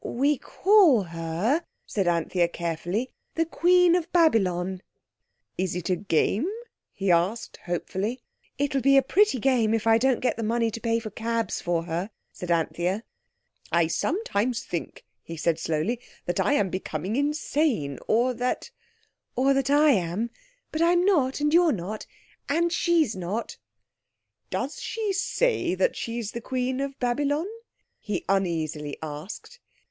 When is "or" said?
18.07-18.33, 19.35-19.53